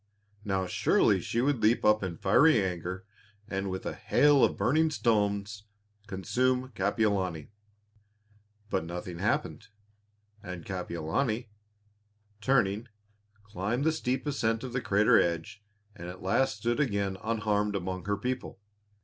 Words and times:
Now 0.43 0.65
surely 0.65 1.21
she 1.21 1.41
would 1.41 1.61
leap 1.61 1.85
up 1.85 2.01
in 2.01 2.17
fiery 2.17 2.59
anger, 2.59 3.05
and, 3.47 3.69
with 3.69 3.85
a 3.85 3.93
hail 3.93 4.43
of 4.43 4.57
burning 4.57 4.89
stones, 4.89 5.65
consume 6.07 6.69
Kapiolani. 6.69 7.51
But 8.71 8.83
nothing 8.83 9.19
happened; 9.19 9.67
and 10.41 10.65
Kapiolani, 10.65 11.51
turning, 12.41 12.87
climbed 13.43 13.83
the 13.83 13.91
steep 13.91 14.25
ascent 14.25 14.63
of 14.63 14.73
the 14.73 14.81
crater 14.81 15.21
edge 15.21 15.63
and 15.95 16.09
at 16.09 16.23
last 16.23 16.57
stood 16.57 16.79
again 16.79 17.17
unharmed 17.21 17.75
among 17.75 18.05
her 18.05 18.17
people. 18.17 18.59